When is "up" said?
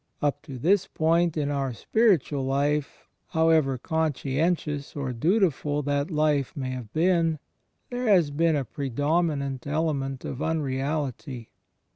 0.19-0.41